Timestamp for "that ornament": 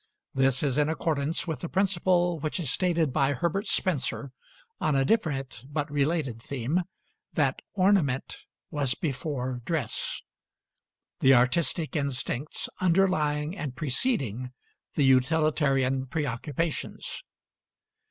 7.33-8.37